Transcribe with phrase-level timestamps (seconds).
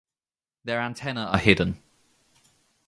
[0.63, 1.79] Their antennae are hidden.